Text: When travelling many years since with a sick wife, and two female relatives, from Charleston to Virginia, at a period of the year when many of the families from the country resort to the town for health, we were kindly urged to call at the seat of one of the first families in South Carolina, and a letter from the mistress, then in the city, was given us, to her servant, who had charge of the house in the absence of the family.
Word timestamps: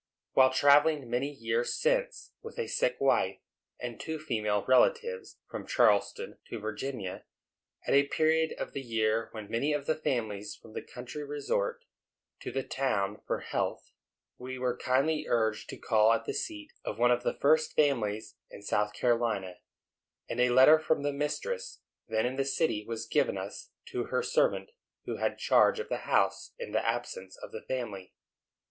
When 0.33 0.51
travelling 0.51 1.07
many 1.11 1.29
years 1.29 1.75
since 1.79 2.31
with 2.41 2.57
a 2.57 2.65
sick 2.65 2.99
wife, 2.99 3.37
and 3.79 3.99
two 3.99 4.17
female 4.17 4.65
relatives, 4.67 5.37
from 5.47 5.67
Charleston 5.67 6.39
to 6.49 6.57
Virginia, 6.57 7.25
at 7.85 7.93
a 7.93 8.07
period 8.07 8.53
of 8.57 8.73
the 8.73 8.81
year 8.81 9.29
when 9.31 9.47
many 9.47 9.73
of 9.73 9.85
the 9.85 9.93
families 9.93 10.55
from 10.55 10.73
the 10.73 10.81
country 10.81 11.23
resort 11.23 11.85
to 12.39 12.51
the 12.51 12.63
town 12.63 13.21
for 13.27 13.41
health, 13.41 13.91
we 14.39 14.57
were 14.57 14.75
kindly 14.75 15.25
urged 15.27 15.69
to 15.69 15.77
call 15.77 16.11
at 16.13 16.25
the 16.25 16.33
seat 16.33 16.71
of 16.83 16.97
one 16.97 17.11
of 17.11 17.21
the 17.21 17.37
first 17.39 17.73
families 17.75 18.33
in 18.49 18.63
South 18.63 18.93
Carolina, 18.93 19.57
and 20.27 20.39
a 20.39 20.49
letter 20.49 20.79
from 20.79 21.03
the 21.03 21.13
mistress, 21.13 21.79
then 22.07 22.25
in 22.25 22.37
the 22.37 22.43
city, 22.45 22.83
was 22.87 23.05
given 23.05 23.37
us, 23.37 23.69
to 23.89 24.05
her 24.05 24.23
servant, 24.23 24.71
who 25.05 25.17
had 25.17 25.37
charge 25.37 25.79
of 25.79 25.89
the 25.89 25.97
house 26.09 26.55
in 26.57 26.71
the 26.71 26.83
absence 26.83 27.37
of 27.43 27.51
the 27.51 27.61
family. 27.61 28.15